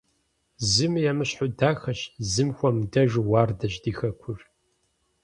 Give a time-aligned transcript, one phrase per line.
[0.71, 1.99] Зыми емыщхьу дахэщ,
[2.31, 4.39] зым хуэмыдэжу уардэщ ди хэкур.